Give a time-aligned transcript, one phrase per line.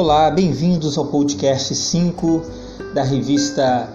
[0.00, 2.42] Olá, bem-vindos ao podcast 5
[2.94, 3.92] da revista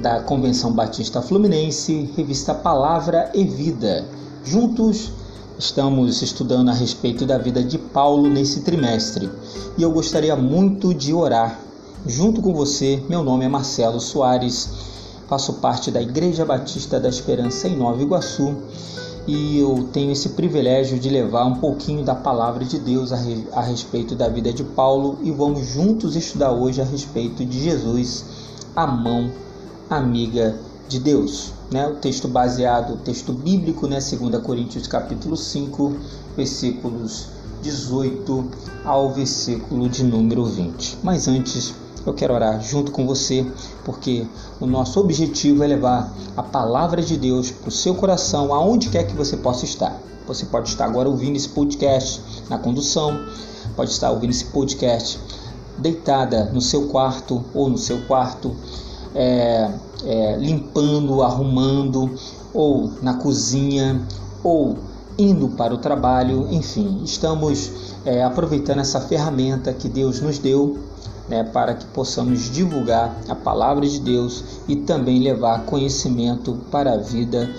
[0.00, 4.06] da Convenção Batista Fluminense, revista Palavra e Vida.
[4.42, 5.12] Juntos
[5.58, 9.30] estamos estudando a respeito da vida de Paulo nesse trimestre
[9.76, 11.60] e eu gostaria muito de orar
[12.06, 13.04] junto com você.
[13.06, 14.70] Meu nome é Marcelo Soares,
[15.28, 18.56] faço parte da Igreja Batista da Esperança em Nova Iguaçu
[19.26, 23.46] e eu tenho esse privilégio de levar um pouquinho da palavra de Deus a, re,
[23.52, 28.24] a, respeito da vida de Paulo e vamos juntos estudar hoje a respeito de Jesus,
[28.74, 29.30] a mão
[29.90, 30.56] amiga
[30.88, 31.52] de Deus.
[31.72, 31.88] Né?
[31.88, 33.98] O texto baseado, o texto bíblico, né?
[33.98, 35.96] 2 Coríntios capítulo 5,
[36.36, 37.26] versículos
[37.66, 38.44] 18
[38.84, 40.98] ao versículo de número 20.
[41.02, 41.74] Mas antes,
[42.06, 43.44] eu quero orar junto com você,
[43.84, 44.24] porque
[44.60, 49.04] o nosso objetivo é levar a palavra de Deus para o seu coração, aonde quer
[49.04, 50.00] que você possa estar.
[50.28, 53.18] Você pode estar agora ouvindo esse podcast na condução,
[53.74, 55.18] pode estar ouvindo esse podcast
[55.76, 58.54] deitada no seu quarto ou no seu quarto,
[59.12, 59.72] é,
[60.04, 62.14] é, limpando, arrumando,
[62.54, 64.00] ou na cozinha,
[64.44, 64.78] ou
[65.18, 67.70] indo para o trabalho, enfim, estamos
[68.04, 70.78] é, aproveitando essa ferramenta que Deus nos deu
[71.28, 76.96] né, para que possamos divulgar a palavra de Deus e também levar conhecimento para a
[76.98, 77.50] vida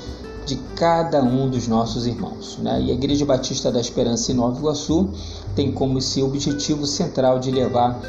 [0.46, 2.58] de cada um dos nossos irmãos.
[2.62, 2.84] Né?
[2.84, 5.10] E a Igreja Batista da Esperança em Nova Iguaçu
[5.56, 8.00] tem como esse objetivo central de levar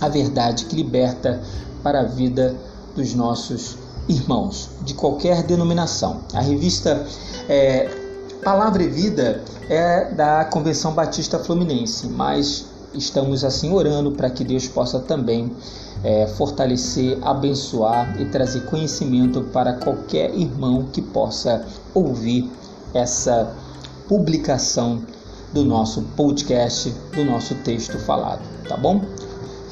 [0.00, 1.42] a verdade que liberta
[1.82, 2.54] para a vida
[2.94, 3.76] dos nossos
[4.08, 6.20] irmãos, de qualquer denominação.
[6.32, 7.04] A revista
[7.48, 8.03] é,
[8.44, 14.68] Palavra e Vida é da Convenção Batista Fluminense, mas estamos assim orando para que Deus
[14.68, 15.50] possa também
[16.04, 21.64] é, fortalecer, abençoar e trazer conhecimento para qualquer irmão que possa
[21.94, 22.50] ouvir
[22.92, 23.50] essa
[24.06, 25.00] publicação
[25.54, 29.00] do nosso podcast, do nosso texto falado, tá bom?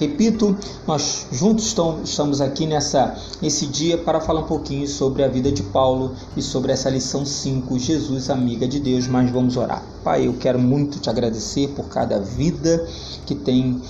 [0.03, 5.53] Repito, nós juntos estamos aqui nessa nesse dia para falar um pouquinho sobre a vida
[5.53, 9.81] de Paulo e sobre essa lição 5, Jesus amiga de Deus, mas vamos orar.
[10.03, 12.85] Pai, eu quero muito te agradecer por cada vida
[13.25, 13.81] que tem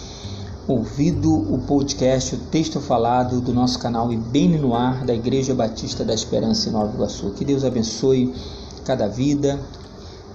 [0.68, 6.04] ouvido o podcast, o texto falado do nosso canal IBN no ar da Igreja Batista
[6.04, 7.30] da Esperança em Nova Iguaçu.
[7.30, 8.34] Que Deus abençoe
[8.84, 9.58] cada vida,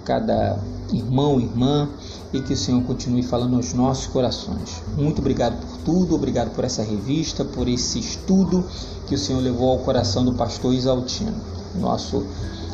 [0.04, 0.58] cada
[0.92, 1.88] irmão, irmã
[2.34, 4.82] e que o Senhor continue falando aos nossos corações.
[4.98, 8.64] Muito obrigado por tudo, obrigado por essa revista, por esse estudo
[9.08, 11.34] que o Senhor levou ao coração do pastor Isaltino,
[11.76, 12.26] nosso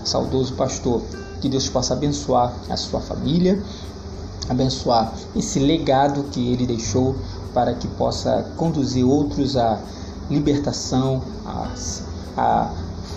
[0.03, 1.01] saudoso pastor.
[1.41, 3.61] Que Deus possa abençoar a sua família,
[4.49, 7.15] abençoar esse legado que ele deixou
[7.53, 9.79] para que possa conduzir outros à
[10.29, 11.69] libertação, a,
[12.37, 12.71] a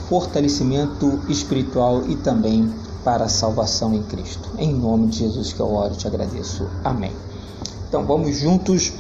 [0.09, 2.71] fortalecimento espiritual e também
[3.07, 4.51] para a salvação em Cristo.
[4.59, 6.69] Em nome de Jesus que eu oro e te agradeço.
[6.83, 7.13] Amém.
[7.89, 8.93] Então vamos juntos.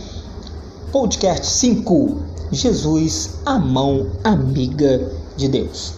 [0.92, 2.22] Podcast 5.
[2.52, 5.94] Jesus, a mão amiga de Deus.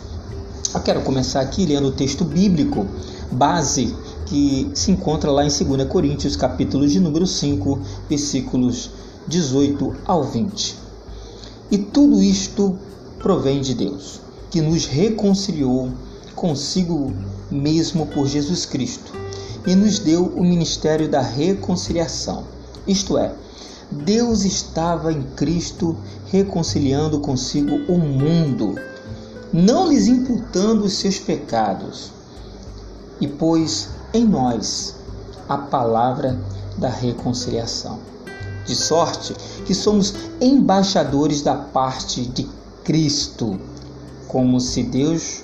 [0.74, 2.86] Eu quero começar aqui lendo o texto bíblico
[3.30, 3.94] base
[4.24, 8.90] que se encontra lá em 2 Coríntios, capítulo de número 5, versículos
[9.26, 10.76] 18 ao 20.
[11.70, 12.78] E tudo isto
[13.18, 14.18] provém de Deus,
[14.50, 15.90] que nos reconciliou
[16.34, 17.12] consigo
[17.50, 19.12] mesmo por Jesus Cristo
[19.66, 22.44] e nos deu o ministério da reconciliação.
[22.86, 23.32] Isto é,
[23.90, 28.74] Deus estava em Cristo reconciliando consigo o mundo,
[29.52, 32.10] não lhes imputando os seus pecados,
[33.20, 34.94] e pôs em nós
[35.48, 36.38] a palavra
[36.76, 37.98] da reconciliação.
[38.64, 39.34] De sorte
[39.66, 42.48] que somos embaixadores da parte de
[42.84, 43.58] Cristo,
[44.28, 45.42] como se Deus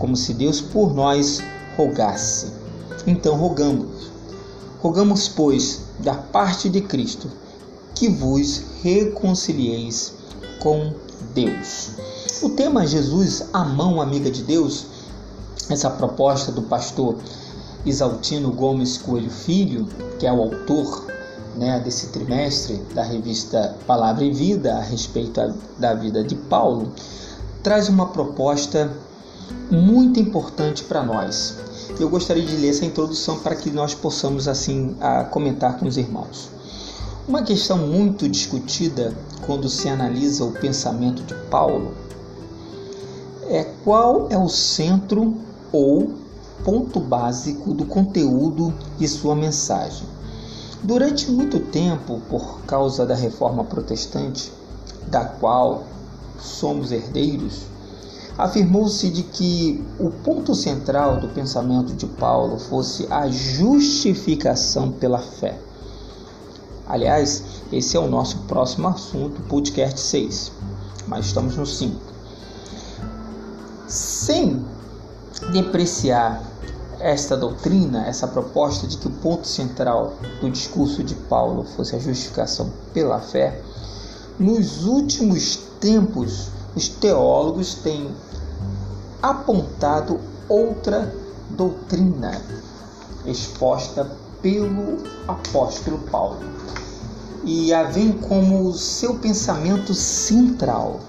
[0.00, 1.40] como se Deus por nós
[1.76, 2.48] rogasse.
[3.06, 4.10] Então rogamos.
[4.80, 7.30] Rogamos, pois, da parte de Cristo,
[7.94, 10.14] que vos reconcilieis
[10.58, 10.94] com
[11.34, 11.90] Deus.
[12.42, 14.86] O tema Jesus, a mão amiga de Deus,
[15.68, 17.16] essa proposta do pastor
[17.84, 19.86] Isaltino Gomes Coelho Filho,
[20.18, 21.04] que é o autor
[21.56, 26.90] né, desse trimestre da revista Palavra e Vida a respeito da vida de Paulo,
[27.62, 28.90] traz uma proposta
[29.70, 31.56] muito importante para nós.
[31.98, 34.96] Eu gostaria de ler essa introdução para que nós possamos assim
[35.30, 36.50] comentar com os irmãos.
[37.28, 39.14] Uma questão muito discutida
[39.46, 41.92] quando se analisa o pensamento de Paulo
[43.48, 45.34] é qual é o centro
[45.72, 46.14] ou
[46.64, 50.06] ponto básico do conteúdo de sua mensagem.
[50.82, 54.52] Durante muito tempo, por causa da reforma protestante,
[55.08, 55.84] da qual
[56.38, 57.62] somos herdeiros,
[58.44, 65.58] afirmou-se de que o ponto central do pensamento de Paulo fosse a justificação pela fé.
[66.86, 70.52] Aliás, esse é o nosso próximo assunto, podcast 6.
[71.06, 72.00] Mas estamos no 5.
[73.86, 74.64] Sem
[75.52, 76.42] depreciar
[76.98, 81.98] esta doutrina, essa proposta de que o ponto central do discurso de Paulo fosse a
[81.98, 83.60] justificação pela fé,
[84.38, 88.10] nos últimos tempos os teólogos têm
[89.22, 91.14] apontado outra
[91.50, 92.40] doutrina
[93.26, 96.38] exposta pelo apóstolo Paulo
[97.44, 101.00] e a vem como seu pensamento central.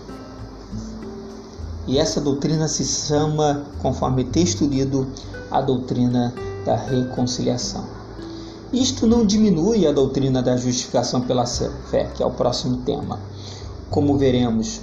[1.87, 5.07] E essa doutrina se chama, conforme texto lido,
[5.49, 6.33] a doutrina
[6.65, 7.85] da reconciliação.
[8.71, 13.19] Isto não diminui a doutrina da justificação pela fé, que é o próximo tema,
[13.89, 14.79] como veremos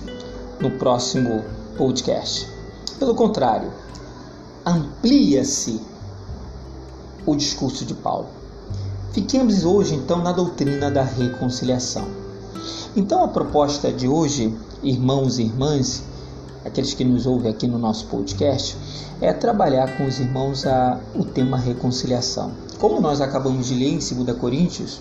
[0.60, 1.42] no próximo
[1.78, 2.57] podcast.
[2.98, 3.72] Pelo contrário,
[4.66, 5.80] amplia-se
[7.24, 8.26] o discurso de Paulo.
[9.12, 12.08] Fiquemos hoje então na doutrina da reconciliação.
[12.96, 14.52] Então a proposta de hoje,
[14.82, 16.02] irmãos e irmãs,
[16.64, 18.76] aqueles que nos ouvem aqui no nosso podcast,
[19.20, 22.50] é trabalhar com os irmãos a, o tema reconciliação.
[22.80, 25.00] Como nós acabamos de ler em 2 Coríntios,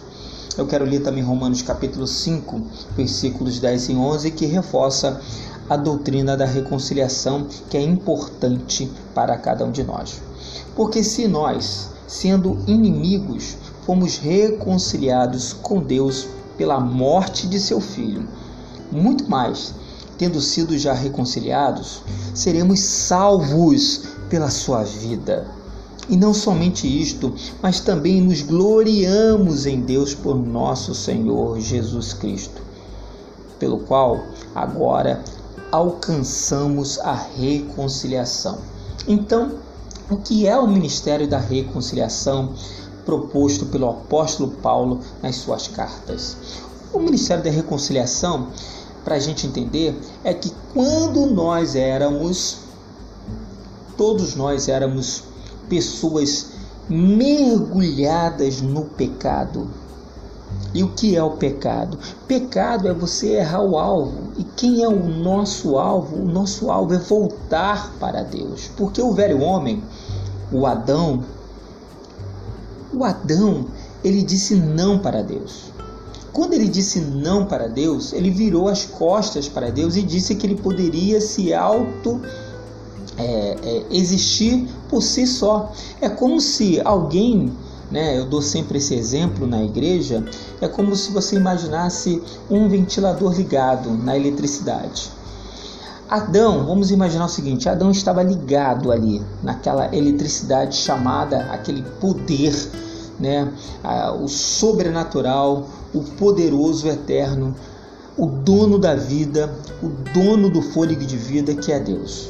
[0.56, 2.62] eu quero ler também Romanos capítulo 5,
[2.96, 5.22] versículos 10 e 11, que reforça
[5.70, 10.22] a doutrina da reconciliação, que é importante para cada um de nós.
[10.76, 16.28] Porque se nós, sendo inimigos, fomos reconciliados com Deus
[16.58, 18.28] pela morte de seu filho,
[18.92, 19.74] muito mais
[20.18, 22.02] tendo sido já reconciliados,
[22.34, 25.46] seremos salvos pela sua vida.
[26.10, 32.62] E não somente isto, mas também nos gloriamos em Deus por nosso Senhor Jesus Cristo,
[33.60, 34.20] pelo qual
[34.56, 35.22] agora
[35.72, 38.60] alcançamos a reconciliação.
[39.08, 39.60] Então,
[40.10, 42.54] o que é o ministério da reconciliação
[43.06, 46.38] proposto pelo apóstolo Paulo nas suas cartas?
[46.94, 48.48] O ministério da reconciliação
[49.04, 52.58] para a gente entender é que quando nós éramos,
[53.98, 55.24] todos nós éramos
[55.70, 56.48] pessoas
[56.90, 59.70] mergulhadas no pecado.
[60.78, 61.98] E o que é o pecado?
[62.28, 64.32] Pecado é você errar o alvo.
[64.38, 66.18] E quem é o nosso alvo?
[66.18, 68.70] O nosso alvo é voltar para Deus.
[68.78, 69.82] Porque o velho homem,
[70.52, 71.24] o Adão,
[72.94, 73.66] o Adão,
[74.04, 75.72] ele disse não para Deus.
[76.32, 80.46] Quando ele disse não para Deus, ele virou as costas para Deus e disse que
[80.46, 82.22] ele poderia se auto
[83.18, 85.72] é, é, existir por si só.
[86.00, 87.52] É como se alguém,
[87.92, 90.24] né, eu dou sempre esse exemplo na igreja,
[90.62, 95.12] é como se você imaginasse um ventilador ligado na eletricidade.
[96.10, 102.54] Adão, vamos imaginar o seguinte: Adão estava ligado ali naquela eletricidade chamada aquele poder,
[103.20, 103.52] né,
[104.22, 107.54] o sobrenatural, o poderoso eterno,
[108.18, 109.54] o dono da vida,
[109.84, 112.30] o dono do fôlego de vida que é Deus.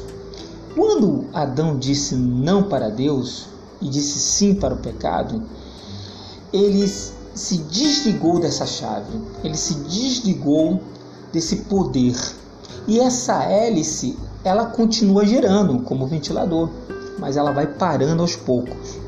[0.74, 3.46] Quando Adão disse não para Deus
[3.80, 5.42] e disse sim para o pecado,
[6.52, 6.86] ele
[7.34, 10.80] se desligou dessa chave, ele se desligou
[11.32, 12.16] desse poder.
[12.86, 16.70] E essa hélice, ela continua girando como ventilador,
[17.18, 18.98] mas ela vai parando aos poucos.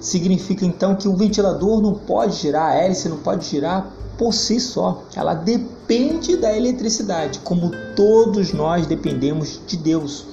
[0.00, 4.58] Significa então que o ventilador não pode girar, a hélice não pode girar por si
[4.58, 5.02] só.
[5.14, 10.24] Ela depende da eletricidade, como todos nós dependemos de Deus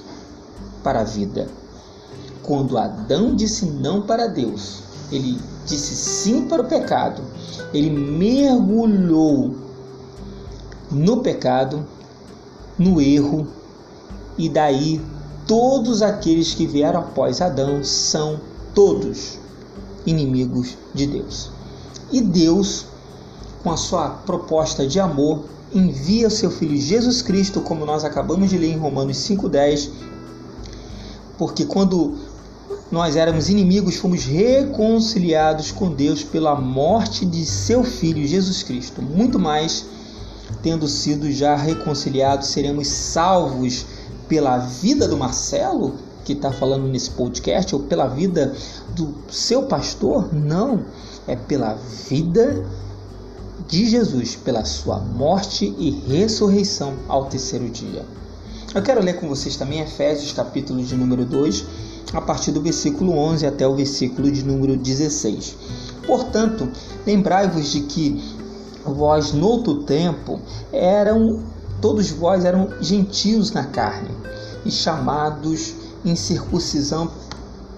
[0.82, 1.48] para a vida.
[2.48, 4.78] Quando Adão disse não para Deus,
[5.12, 7.22] ele disse sim para o pecado,
[7.74, 9.54] ele mergulhou
[10.90, 11.86] no pecado,
[12.78, 13.46] no erro,
[14.38, 14.98] e daí
[15.46, 18.40] todos aqueles que vieram após Adão são
[18.74, 19.38] todos
[20.06, 21.50] inimigos de Deus.
[22.10, 22.86] E Deus,
[23.62, 28.56] com a sua proposta de amor, envia seu filho Jesus Cristo, como nós acabamos de
[28.56, 29.90] ler em Romanos 5:10,
[31.36, 32.27] porque quando
[32.90, 39.02] nós éramos inimigos, fomos reconciliados com Deus pela morte de seu filho Jesus Cristo.
[39.02, 39.84] Muito mais,
[40.62, 43.84] tendo sido já reconciliados, seremos salvos
[44.26, 48.54] pela vida do Marcelo, que está falando nesse podcast ou pela vida
[48.94, 50.84] do seu pastor, não,
[51.26, 51.74] é pela
[52.08, 52.64] vida
[53.66, 58.04] de Jesus, pela sua morte e ressurreição ao terceiro dia.
[58.74, 61.64] Eu quero ler com vocês também Efésios capítulo de número 2,
[62.12, 65.56] a partir do versículo 11 até o versículo de número 16.
[66.06, 66.68] Portanto,
[67.06, 68.22] lembrai-vos de que
[68.84, 70.38] vós no outro tempo
[70.70, 71.42] eram
[71.80, 74.10] todos vós eram gentios na carne
[74.66, 77.10] e chamados incircuncisão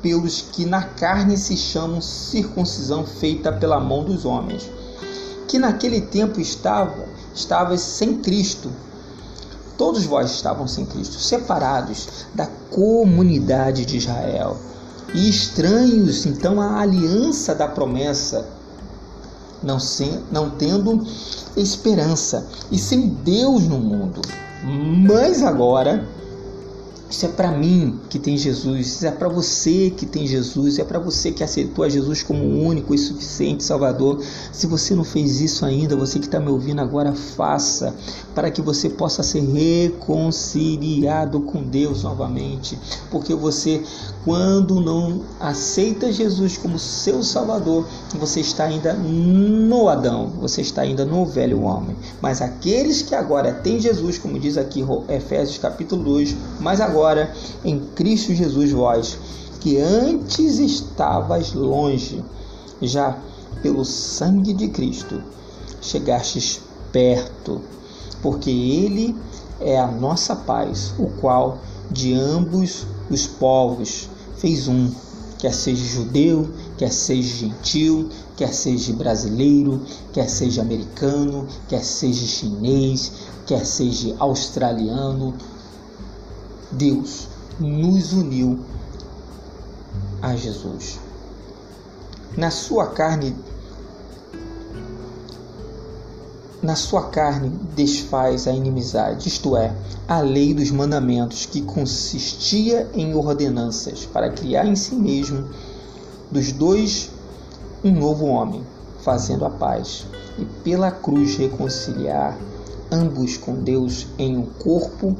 [0.03, 4.69] pelos que na carne se chamam circuncisão feita pela mão dos homens,
[5.47, 8.71] que naquele tempo estava, estava sem Cristo.
[9.81, 14.59] Todos vós estavam sem Cristo, separados da comunidade de Israel
[15.15, 18.47] e estranhos então à aliança da promessa,
[19.63, 21.03] não, sem, não tendo
[21.57, 24.21] esperança e sem Deus no mundo.
[25.09, 26.07] Mas agora
[27.11, 30.85] isso é para mim que tem Jesus, isso é para você que tem Jesus, é
[30.85, 34.23] para você que aceitou a Jesus como único e suficiente Salvador.
[34.53, 37.93] Se você não fez isso ainda, você que está me ouvindo agora, faça
[38.33, 42.79] para que você possa ser reconciliado com Deus novamente,
[43.11, 43.83] porque você,
[44.25, 47.89] quando não aceita Jesus como seu Salvador,
[48.21, 51.97] você está ainda no Adão, você está ainda no velho homem.
[52.21, 57.33] Mas aqueles que agora têm Jesus, como diz aqui Efésios capítulo 2, mas agora agora
[57.65, 59.19] em Cristo Jesus vós,
[59.61, 62.23] que antes estavas longe,
[62.83, 63.17] já
[63.63, 65.23] pelo sangue de Cristo
[65.81, 66.61] chegastes
[66.93, 67.63] perto,
[68.21, 69.17] porque Ele
[69.61, 71.59] é a nossa paz, o qual
[71.91, 74.91] de ambos os povos fez um,
[75.39, 79.81] quer seja judeu, quer seja gentil, quer seja brasileiro,
[80.13, 83.13] quer seja americano, quer seja chinês,
[83.47, 85.35] quer seja australiano,
[86.73, 88.61] Deus nos uniu
[90.23, 90.99] a Jesus.
[92.37, 93.37] Na sua carne
[96.63, 99.75] na sua carne desfaz a inimizade, isto é,
[100.07, 105.49] a lei dos mandamentos que consistia em ordenanças para criar em si mesmo
[106.31, 107.11] dos dois
[107.83, 108.63] um novo homem,
[109.01, 110.05] fazendo a paz,
[110.39, 112.37] e pela cruz reconciliar
[112.93, 115.17] ambos com Deus em um corpo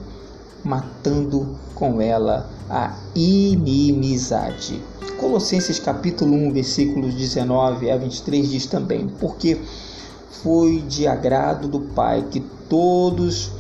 [0.65, 4.81] matando com ela a inimizade.
[5.19, 9.61] Colossenses capítulo 1, versículos 19 a 23 diz também: Porque
[10.43, 13.51] foi de agrado do Pai que todos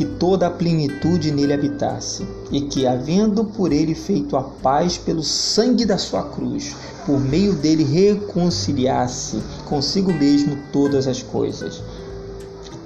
[0.00, 5.22] que toda a plenitude nele habitasse, e que, havendo por ele feito a paz pelo
[5.22, 11.82] sangue da sua cruz, por meio dele reconciliasse consigo mesmo todas as coisas,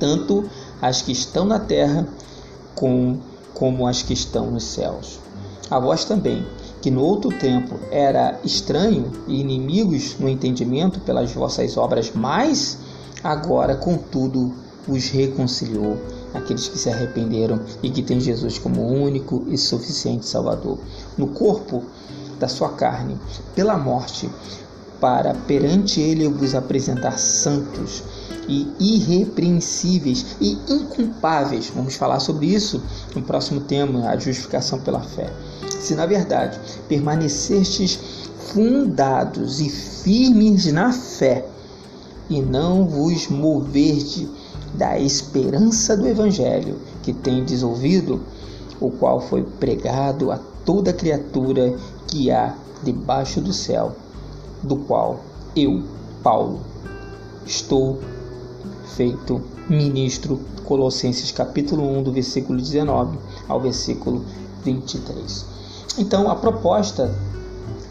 [0.01, 0.45] tanto
[0.83, 2.05] as que estão na terra
[2.75, 3.19] com
[3.55, 5.19] como as que estão nos céus.
[5.71, 6.47] A vós também,
[6.83, 12.77] que no outro tempo era estranho e inimigos no entendimento pelas vossas obras, mas
[13.23, 14.53] agora, contudo,
[14.87, 15.97] os reconciliou,
[16.35, 20.79] aqueles que se arrependeram e que têm Jesus como único e suficiente Salvador,
[21.17, 21.83] no corpo
[22.39, 23.17] da sua carne,
[23.55, 24.29] pela morte,
[25.01, 28.03] para perante ele vos apresentar santos
[28.49, 31.71] e irrepreensíveis e inculpáveis.
[31.75, 32.83] Vamos falar sobre isso
[33.15, 35.33] no próximo tema, a justificação pela fé.
[35.81, 37.99] Se na verdade permanecestes
[38.53, 41.47] fundados e firmes na fé
[42.29, 44.29] e não vos moverdes
[44.75, 48.23] da esperança do evangelho que tendes ouvido,
[48.81, 51.77] o qual foi pregado a toda criatura
[52.07, 53.95] que há debaixo do céu,
[54.63, 55.21] do qual
[55.55, 55.85] eu,
[56.23, 56.61] Paulo,
[57.47, 58.01] estou
[58.97, 60.41] feito ministro.
[60.65, 64.25] Colossenses capítulo 1, do versículo 19 ao versículo
[64.65, 65.45] 23.
[65.99, 67.15] Então, a proposta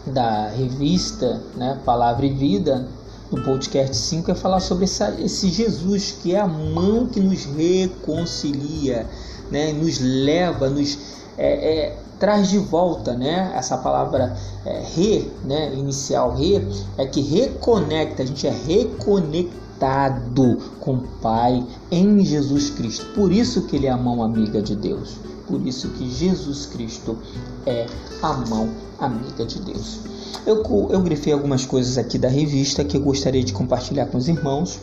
[0.06, 2.88] da revista né, Palavra e Vida,
[3.30, 7.44] do podcast 5, é falar sobre essa, esse Jesus que é a mão que nos
[7.44, 9.06] reconcilia,
[9.50, 10.98] né, nos leva, nos
[11.38, 13.52] é, é, traz de volta, né?
[13.54, 15.74] Essa palavra é, re, né?
[15.74, 22.70] Inicial re, é que reconecta, a gente é reconectado conectado com o Pai em Jesus
[22.70, 23.06] Cristo.
[23.14, 25.16] Por isso que ele é a mão amiga de Deus.
[25.46, 27.18] Por isso que Jesus Cristo
[27.66, 27.86] é
[28.22, 29.98] a mão amiga de Deus.
[30.46, 34.28] Eu, eu grifei algumas coisas aqui da revista que eu gostaria de compartilhar com os
[34.28, 34.78] irmãos.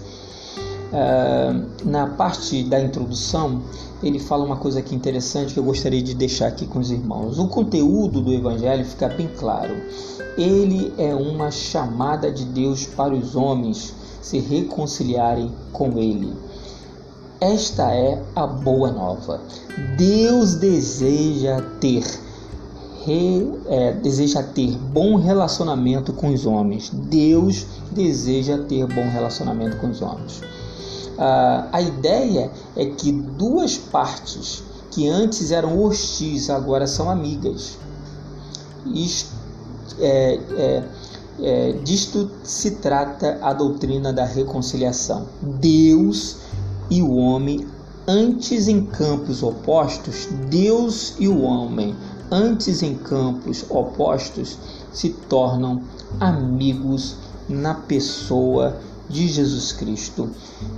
[0.91, 3.61] Uh, na parte da introdução,
[4.03, 7.39] ele fala uma coisa aqui interessante que eu gostaria de deixar aqui com os irmãos.
[7.39, 9.73] O conteúdo do Evangelho fica bem claro.
[10.37, 16.33] Ele é uma chamada de Deus para os homens se reconciliarem com Ele.
[17.39, 19.41] Esta é a boa nova.
[19.97, 22.03] Deus deseja ter
[23.05, 26.91] re, é, deseja ter bom relacionamento com os homens.
[26.93, 30.41] Deus deseja ter bom relacionamento com os homens.
[31.17, 37.77] Ah, a ideia é que duas partes que antes eram hostis agora são amigas.
[38.85, 39.31] Isto,
[39.99, 40.83] é, é,
[41.39, 45.27] é, disto se trata a doutrina da reconciliação.
[45.41, 46.37] Deus
[46.89, 47.67] e o homem,
[48.07, 51.95] antes em campos opostos, Deus e o homem,
[52.29, 54.57] antes em campos opostos,
[54.91, 55.81] se tornam
[56.19, 57.15] amigos
[57.47, 58.77] na pessoa
[59.09, 60.29] de Jesus Cristo.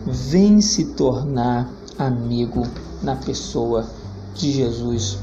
[0.06, 2.64] Vem se tornar amigo
[3.02, 3.88] na pessoa
[4.34, 5.18] de Jesus.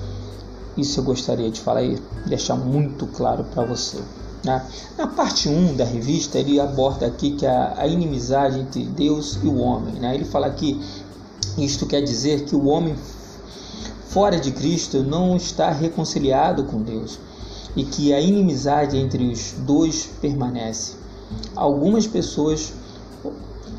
[0.76, 3.98] Isso eu gostaria de falar e deixar muito claro para você.
[4.44, 4.64] Né?
[4.96, 9.46] Na parte 1 da revista, ele aborda aqui que a, a inimizade entre Deus e
[9.46, 9.94] o homem.
[9.94, 10.14] Né?
[10.14, 10.80] Ele fala que
[11.58, 12.94] isto quer dizer que o homem
[14.08, 17.18] fora de Cristo não está reconciliado com Deus
[17.76, 20.94] e que a inimizade entre os dois permanece.
[21.54, 22.72] Algumas pessoas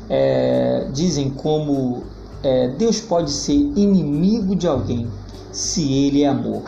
[0.08, 2.02] é, dizem como
[2.42, 5.08] é, Deus pode ser inimigo de alguém
[5.50, 6.62] se ele é amor.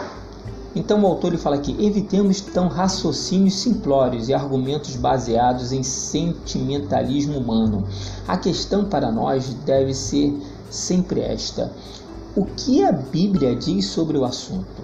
[0.75, 7.39] Então o autor ele fala aqui: evitemos então raciocínios simplórios e argumentos baseados em sentimentalismo
[7.39, 7.85] humano.
[8.27, 10.37] A questão para nós deve ser
[10.71, 11.73] sempre esta:
[12.35, 14.83] o que a Bíblia diz sobre o assunto?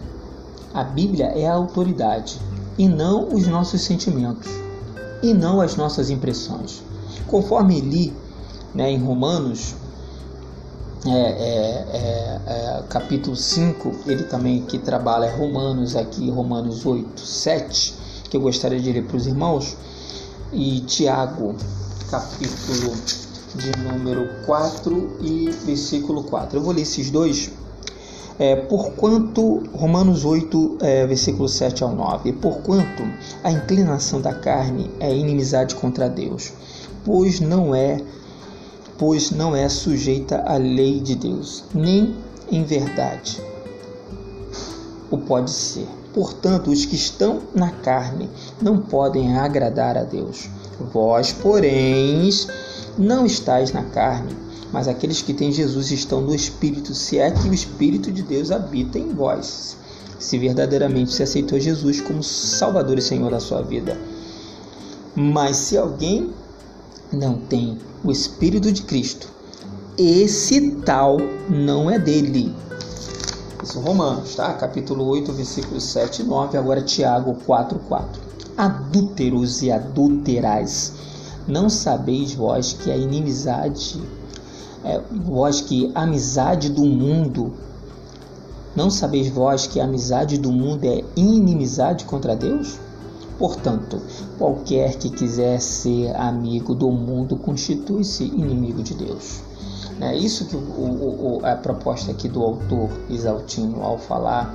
[0.73, 2.38] A Bíblia é a autoridade
[2.78, 4.49] e não os nossos sentimentos
[5.23, 6.82] e não as nossas impressões.
[7.26, 8.12] Conforme li
[8.73, 9.75] né, em Romanos
[11.07, 17.95] é, é, é, é, capítulo 5, ele também que trabalha Romanos aqui, Romanos 8, 7,
[18.28, 19.76] que eu gostaria de ler para os irmãos,
[20.52, 21.54] e Tiago,
[22.11, 22.95] capítulo
[23.54, 26.59] de número 4 e versículo 4.
[26.59, 27.50] Eu vou ler esses dois.
[28.38, 33.02] É, porquanto, Romanos 8, é, versículo 7 ao 9, porquanto
[33.42, 36.52] a inclinação da carne é inimizade contra Deus,
[37.04, 38.02] pois não é
[39.00, 42.14] pois não é sujeita à lei de Deus, nem
[42.52, 43.42] em verdade
[45.11, 45.87] o pode ser.
[46.12, 48.28] Portanto, os que estão na carne
[48.61, 50.49] não podem agradar a Deus.
[50.92, 52.28] Vós, porém,
[52.99, 54.37] não estáis na carne,
[54.71, 58.50] mas aqueles que têm Jesus estão no Espírito, se é que o Espírito de Deus
[58.50, 59.78] habita em vós.
[60.19, 63.99] Se verdadeiramente se aceitou Jesus como Salvador e Senhor da sua vida.
[65.14, 66.30] Mas se alguém
[67.12, 69.29] não tem o Espírito de Cristo,
[69.99, 71.18] esse tal
[71.49, 72.55] não é dele.
[73.62, 74.55] Isso Romanos, tá?
[74.55, 78.23] Capítulo 8, versículos 7 e 9, agora Tiago 4, 4.
[78.57, 80.92] Adúlteros e adulterais,
[81.46, 84.01] não sabeis vós que a inimizade,
[84.85, 87.53] é, vós que a amizade do mundo,
[88.75, 92.79] não sabeis vós que a amizade do mundo é inimizade contra Deus?
[93.40, 94.03] Portanto,
[94.37, 99.40] qualquer que quiser ser amigo do mundo constitui-se inimigo de Deus.
[99.98, 104.55] É isso que o, o, a proposta aqui do autor Isaltino ao falar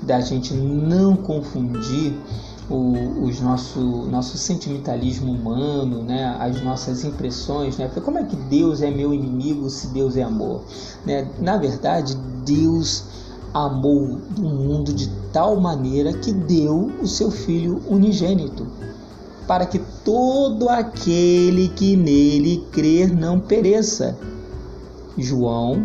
[0.00, 2.14] da gente não confundir
[2.70, 6.34] o os nosso, nosso sentimentalismo humano, né?
[6.40, 7.76] as nossas impressões.
[7.76, 7.90] Né?
[8.02, 10.62] Como é que Deus é meu inimigo se Deus é amor?
[11.04, 11.28] Né?
[11.38, 12.16] Na verdade,
[12.46, 13.04] Deus
[13.52, 18.66] amou o mundo de tal maneira que deu o seu Filho unigênito,
[19.46, 24.16] para que todo aquele que nele crer não pereça.
[25.18, 25.84] João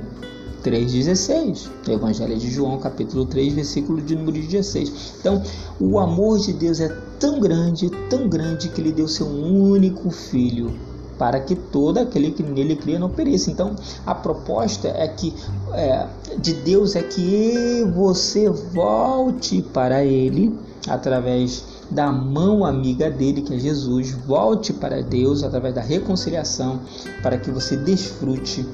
[0.63, 1.69] 3,16.
[1.89, 5.15] Evangelho de João, capítulo 3, versículo de número 16.
[5.19, 5.41] Então,
[5.80, 10.73] o amor de Deus é tão grande, tão grande, que ele deu seu único filho
[11.17, 13.49] para que todo aquele que nele cria não pereça.
[13.49, 13.75] Então,
[14.06, 15.34] a proposta é que
[15.73, 23.53] é, de Deus é que você volte para Ele através da mão amiga dele, que
[23.53, 26.82] é Jesus, volte para Deus através da reconciliação,
[27.21, 28.65] para que você desfrute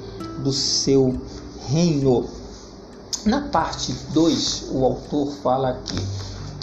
[0.44, 1.16] do seu
[1.68, 2.26] reino.
[3.26, 5.98] Na parte 2, o autor fala aqui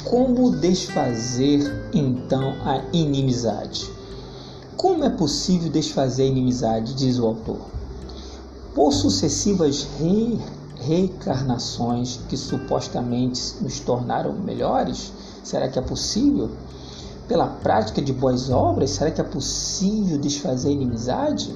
[0.05, 3.91] como desfazer então a inimizade.
[4.81, 7.59] Como é possível desfazer a inimizade, diz o autor?
[8.75, 10.39] Por sucessivas re
[10.77, 15.13] reencarnações que supostamente nos tornaram melhores?
[15.45, 16.49] Será que é possível?
[17.29, 21.55] Pela prática de boas obras, será que é possível desfazer a inimizade?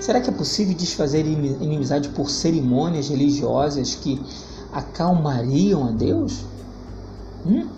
[0.00, 4.20] Será que é possível desfazer a inimizade por cerimônias religiosas que
[4.72, 6.44] acalmariam a Deus?
[7.46, 7.68] Hum?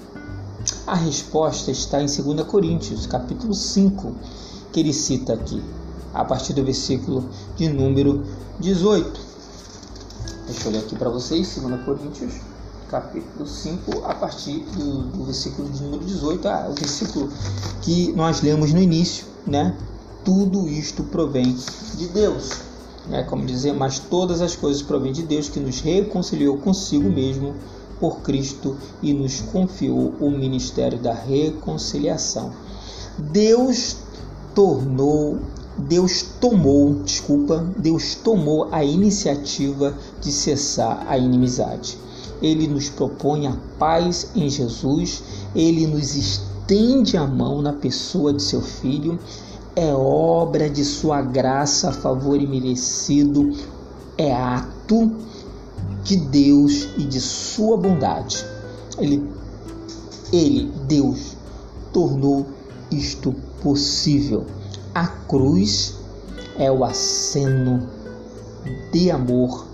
[0.87, 4.15] A resposta está em 2 Coríntios, capítulo 5,
[4.73, 5.63] que ele cita aqui,
[6.13, 8.25] a partir do versículo de número
[8.61, 9.21] 18.
[10.47, 12.35] Deixa eu ler aqui para vocês, 2 Coríntios,
[12.89, 17.31] capítulo 5, a partir do, do, versículo de número 18, ah, o versículo
[17.83, 19.77] que nós lemos no início, né?
[20.25, 21.57] Tudo isto provém
[21.97, 22.51] de Deus.
[23.09, 23.23] Né?
[23.25, 27.55] Como dizer, mas todas as coisas provêm de Deus que nos reconciliou consigo mesmo
[27.99, 32.53] por Cristo e nos confiou o ministério da reconciliação.
[33.19, 33.97] Deus
[34.59, 35.39] tornou,
[35.79, 41.97] Deus tomou, desculpa, Deus tomou a iniciativa de cessar a inimizade.
[42.43, 45.23] Ele nos propõe a paz em Jesus,
[45.55, 49.17] ele nos estende a mão na pessoa de seu filho.
[49.77, 53.53] é obra de sua graça, favor imerecido,
[54.17, 55.13] é ato
[56.03, 58.45] de Deus e de sua bondade.
[58.99, 59.25] Ele,
[60.33, 61.37] ele Deus,
[61.93, 62.45] tornou
[62.91, 64.47] isto possível.
[64.95, 65.95] A cruz
[66.59, 67.89] é o aceno
[68.93, 69.67] de amor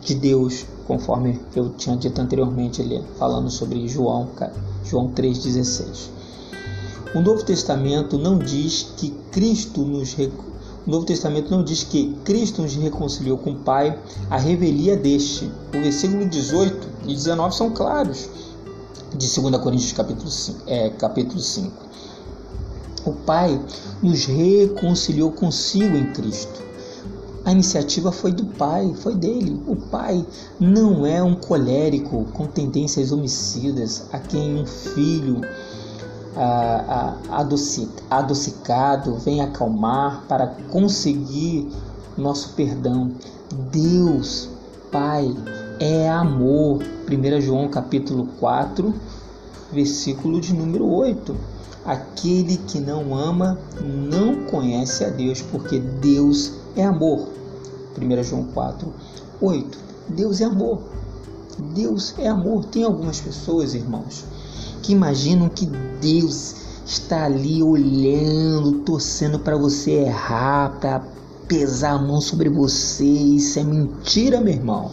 [0.00, 4.28] de Deus, conforme eu tinha dito anteriormente, ele falando sobre João,
[4.84, 6.10] João 3,16.
[7.14, 10.14] O Novo Testamento não diz que Cristo nos
[10.86, 13.98] o Novo Testamento não diz que Cristo nos reconciliou com o Pai,
[14.28, 15.50] a revelia deste.
[15.68, 18.28] O versículo 18 e 19 são claros,
[19.16, 20.58] de 2 Coríntios capítulo 5.
[20.66, 21.83] É, capítulo 5.
[23.04, 23.60] O Pai
[24.02, 26.62] nos reconciliou consigo em Cristo.
[27.44, 29.62] A iniciativa foi do pai, foi dele.
[29.66, 30.24] O pai
[30.58, 35.42] não é um colérico com tendências homicidas a quem um filho
[36.36, 37.16] ah,
[38.10, 41.70] adocicado vem acalmar para conseguir
[42.16, 43.12] nosso perdão.
[43.70, 44.48] Deus,
[44.90, 45.34] Pai,
[45.78, 46.82] é amor.
[47.06, 48.94] 1 João capítulo 4,
[49.74, 51.36] versículo de número 8.
[51.84, 57.28] Aquele que não ama não conhece a Deus, porque Deus é amor.
[58.00, 58.92] 1 João 4,
[59.40, 59.78] 8.
[60.08, 60.80] Deus é amor.
[61.74, 62.64] Deus é amor.
[62.66, 64.24] Tem algumas pessoas, irmãos,
[64.82, 65.66] que imaginam que
[66.00, 66.54] Deus
[66.86, 71.02] está ali olhando, torcendo para você errar, para
[71.46, 73.04] pesar a mão sobre você.
[73.04, 74.90] Isso é mentira, meu irmão.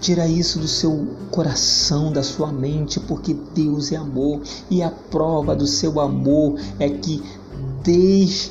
[0.00, 5.54] Tira isso do seu coração, da sua mente, porque Deus é amor e a prova
[5.54, 7.22] do seu amor é que
[7.82, 8.50] desde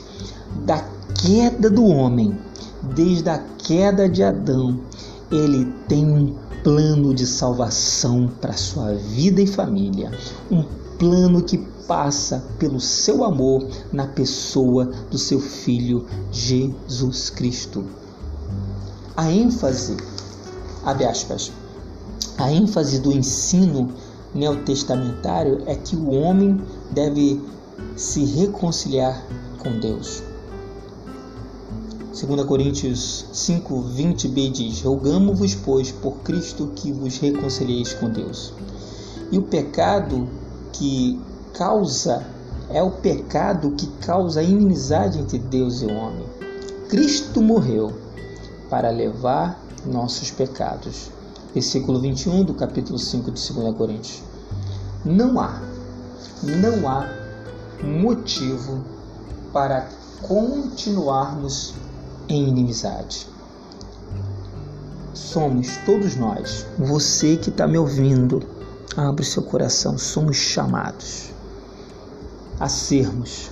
[0.67, 0.79] a
[1.21, 2.37] queda do homem,
[2.95, 4.79] desde a queda de Adão,
[5.31, 10.11] ele tem um plano de salvação para sua vida e família,
[10.51, 10.63] um
[10.99, 11.57] plano que
[11.87, 17.83] passa pelo seu amor na pessoa do seu filho Jesus Cristo.
[19.17, 19.97] A ênfase
[20.83, 23.93] a ênfase do ensino
[24.33, 26.61] neotestamentário é que o homem
[26.91, 27.41] deve
[27.95, 29.25] se reconciliar
[29.59, 30.23] com Deus.
[32.19, 38.53] 2 Coríntios 5, 20b diz: Rogamo-vos, pois, por Cristo que vos reconcilieis com Deus.
[39.31, 40.27] E o pecado
[40.73, 41.19] que
[41.53, 42.25] causa,
[42.69, 46.25] é o pecado que causa inimizade entre Deus e o homem.
[46.89, 47.93] Cristo morreu
[48.69, 51.11] para levar nossos pecados.
[51.53, 54.21] Versículo 21 do capítulo 5 de 2 Coríntios.
[55.03, 55.61] Não há,
[56.43, 57.07] não há
[57.83, 58.83] motivo
[59.51, 59.89] para
[60.21, 61.73] continuarmos
[62.27, 63.27] em inimizade.
[65.13, 68.41] Somos todos nós, você que está me ouvindo,
[68.95, 71.31] abre seu coração, somos chamados
[72.59, 73.49] a sermos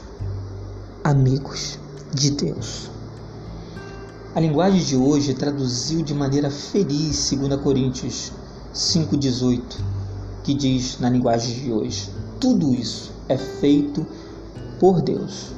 [1.04, 1.80] amigos
[2.14, 2.90] de Deus.
[4.38, 8.32] A linguagem de hoje traduziu de maneira feliz 2 Coríntios
[8.72, 9.64] 5,18,
[10.44, 12.08] que diz na linguagem de hoje:
[12.40, 14.06] tudo isso é feito
[14.80, 15.54] por Deus,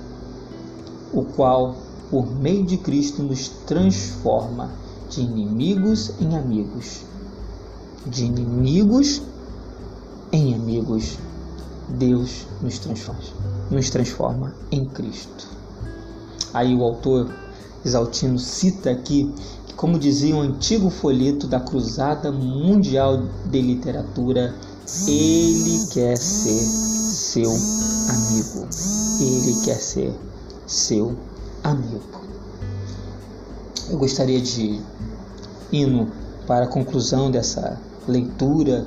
[1.11, 1.75] o qual,
[2.09, 4.71] por meio de Cristo, nos transforma
[5.09, 7.01] de inimigos em amigos,
[8.05, 9.21] de inimigos
[10.31, 11.17] em amigos.
[11.89, 13.23] Deus nos transforma,
[13.69, 15.49] nos transforma em Cristo.
[16.53, 17.29] Aí o autor
[17.89, 19.33] Exaltino cita aqui
[19.65, 24.53] que, como dizia um antigo folheto da Cruzada Mundial de Literatura,
[25.07, 28.67] ele quer ser seu amigo.
[29.19, 30.13] Ele quer ser
[30.67, 31.15] seu
[31.63, 32.21] amigo.
[33.89, 34.79] Eu gostaria de,
[35.73, 36.11] indo
[36.45, 38.85] para a conclusão dessa leitura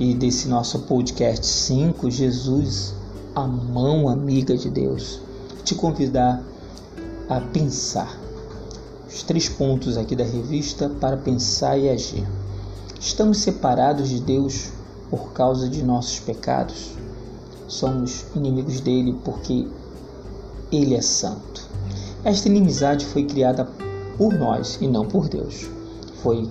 [0.00, 2.94] e desse nosso podcast 5, Jesus,
[3.34, 5.20] a mão amiga de Deus,
[5.62, 6.42] te convidar
[7.28, 8.18] a pensar.
[9.08, 12.26] Os três pontos aqui da revista para pensar e agir.
[13.00, 14.70] Estamos separados de Deus
[15.10, 16.92] por causa de nossos pecados.
[17.68, 19.68] Somos inimigos dele porque
[20.72, 21.68] ele é santo.
[22.24, 23.68] Esta inimizade foi criada
[24.16, 25.68] por nós e não por Deus.
[26.22, 26.48] Foi,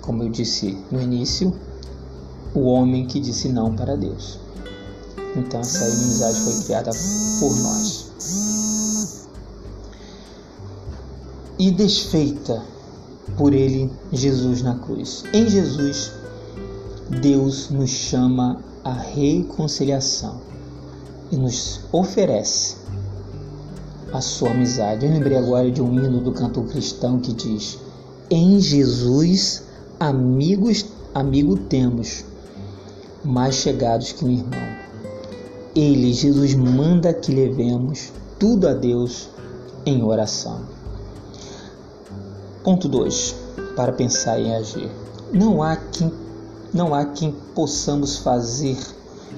[0.00, 1.54] como eu disse no início,
[2.54, 4.38] o homem que disse não para Deus.
[5.36, 6.90] Então essa inimizade foi criada
[7.38, 8.05] por nós.
[11.66, 12.62] E desfeita
[13.36, 15.24] por ele Jesus na cruz.
[15.32, 16.12] Em Jesus,
[17.20, 20.40] Deus nos chama à reconciliação
[21.32, 22.76] e nos oferece
[24.12, 25.06] a sua amizade.
[25.06, 27.78] Eu lembrei agora de um hino do cantor cristão que diz:
[28.30, 29.64] Em Jesus,
[29.98, 32.24] amigos, amigo temos,
[33.24, 34.76] mais chegados que um irmão.
[35.74, 39.28] Ele, Jesus, manda que levemos tudo a Deus
[39.84, 40.76] em oração.
[42.66, 43.36] Ponto 2.
[43.76, 44.90] Para pensar e agir.
[45.32, 46.12] Não há quem
[46.74, 48.76] não há quem possamos fazer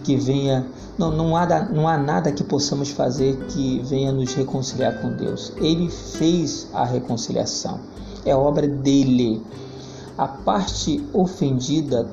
[0.02, 5.02] que venha não, não, há, não há nada que possamos fazer que venha nos reconciliar
[5.02, 5.52] com Deus.
[5.58, 7.80] Ele fez a reconciliação.
[8.24, 9.44] É obra dele.
[10.16, 12.08] A parte ofendida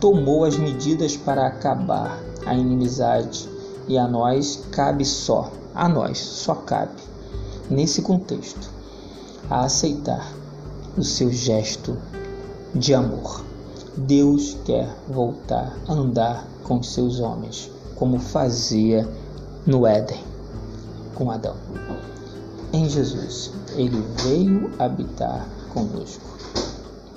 [0.00, 3.48] tomou as medidas para acabar a inimizade
[3.86, 7.00] e a nós cabe só, a nós só cabe,
[7.70, 8.73] nesse contexto,
[9.50, 10.32] a aceitar
[10.96, 11.96] o seu gesto
[12.74, 13.44] de amor.
[13.96, 19.08] Deus quer voltar a andar com seus homens, como fazia
[19.66, 20.20] no Éden
[21.14, 21.54] com Adão.
[22.72, 26.36] Em Jesus, ele veio habitar conosco.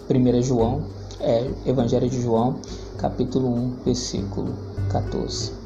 [0.09, 0.83] 1 João,
[1.19, 2.57] é, Evangelho de João,
[2.97, 4.53] capítulo 1, versículo
[4.89, 5.56] 14.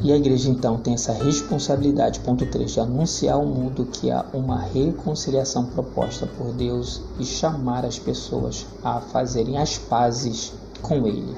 [0.00, 4.24] E a igreja então tem essa responsabilidade, ponto 3, de anunciar ao mundo que há
[4.32, 11.36] uma reconciliação proposta por Deus e chamar as pessoas a fazerem as pazes com Ele.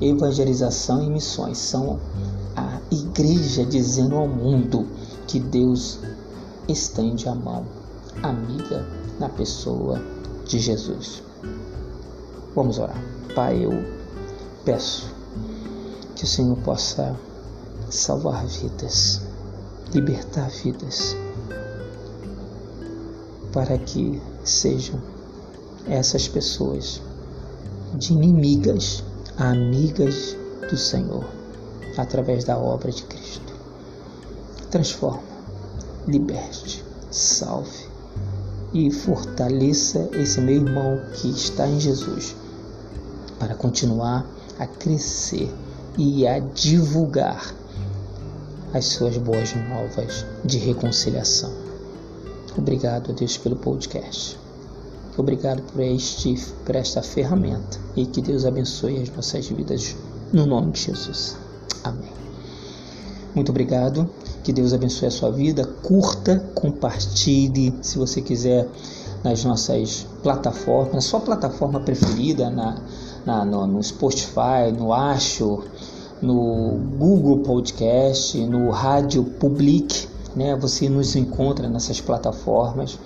[0.00, 1.98] Evangelização e missões são
[2.56, 4.86] a igreja dizendo ao mundo
[5.26, 5.98] que Deus
[6.68, 7.64] estende a mão
[8.22, 8.86] amiga
[9.18, 10.00] na pessoa
[10.46, 11.22] de Jesus.
[12.54, 13.02] Vamos orar.
[13.34, 13.72] Pai, eu
[14.64, 15.12] peço
[16.14, 17.16] que o Senhor possa
[17.94, 19.20] salvar vidas,
[19.94, 21.16] libertar vidas,
[23.52, 25.00] para que sejam
[25.86, 27.00] essas pessoas
[27.94, 29.04] de inimigas
[29.36, 30.36] a amigas
[30.68, 31.24] do Senhor,
[31.96, 33.54] através da obra de Cristo.
[34.72, 35.22] Transforma,
[36.08, 37.86] liberte, salve
[38.72, 42.34] e fortaleça esse meu irmão que está em Jesus
[43.38, 44.26] para continuar
[44.58, 45.48] a crescer
[45.96, 47.54] e a divulgar
[48.74, 51.52] as suas boas novas de reconciliação.
[52.58, 54.36] Obrigado a Deus pelo podcast.
[55.16, 56.34] Obrigado por, este,
[56.66, 59.94] por esta ferramenta e que Deus abençoe as nossas vidas
[60.32, 61.36] no nome de Jesus.
[61.84, 62.10] Amém.
[63.32, 64.10] Muito obrigado.
[64.42, 65.64] Que Deus abençoe a sua vida.
[65.64, 68.68] Curta, compartilhe, se você quiser,
[69.22, 72.76] nas nossas plataformas, na sua plataforma preferida, na,
[73.24, 75.62] na no, no Spotify, no Acho,
[76.22, 80.56] no Google Podcast, no Rádio Public, né?
[80.56, 82.98] Você nos encontra nessas plataformas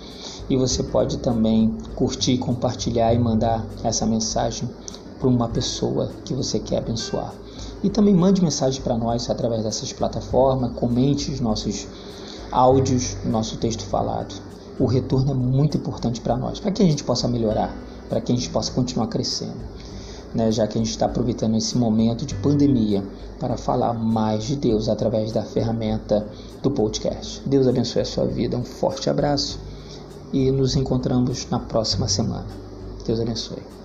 [0.49, 4.69] e você pode também curtir, compartilhar e mandar essa mensagem
[5.19, 7.33] para uma pessoa que você quer abençoar.
[7.83, 11.87] E também mande mensagem para nós através dessas plataformas, comente os nossos
[12.51, 14.33] áudios, nosso texto falado.
[14.79, 17.75] O retorno é muito importante para nós, para que a gente possa melhorar,
[18.07, 19.78] para que a gente possa continuar crescendo
[20.33, 23.03] né, já que a gente está aproveitando esse momento de pandemia
[23.39, 26.27] para falar mais de Deus através da ferramenta
[26.61, 27.41] do podcast.
[27.45, 29.59] Deus abençoe a sua vida, um forte abraço
[30.31, 32.47] e nos encontramos na próxima semana.
[33.05, 33.78] Deus abençoe.